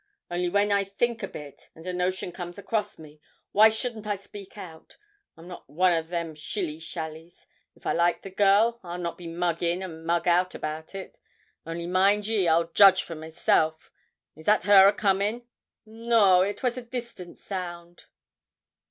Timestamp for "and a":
1.75-1.93